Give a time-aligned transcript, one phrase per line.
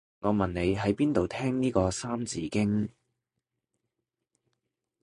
[0.21, 2.89] 我問你喺邊度聽呢個三字經